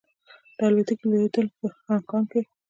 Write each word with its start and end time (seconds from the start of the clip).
د 0.57 0.59
الوتکې 0.67 1.05
لوېدل 1.11 1.47
په 1.57 1.65
هانګ 1.85 2.05
کې 2.13 2.21
کې. 2.31 2.41